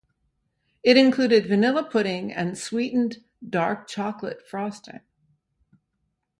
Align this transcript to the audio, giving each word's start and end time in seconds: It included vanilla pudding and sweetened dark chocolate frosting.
It 0.81 0.97
included 0.97 1.45
vanilla 1.45 1.83
pudding 1.87 2.33
and 2.33 2.57
sweetened 2.57 3.23
dark 3.47 3.87
chocolate 3.87 4.41
frosting. 4.49 5.01